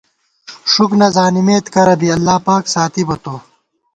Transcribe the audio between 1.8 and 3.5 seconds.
بی، اللہ پاک ساتِبہ تو